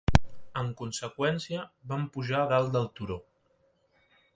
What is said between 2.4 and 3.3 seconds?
a dalt del turó.